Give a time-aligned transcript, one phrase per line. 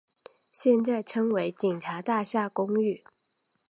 [0.51, 3.03] 现在称为警察大厦公寓。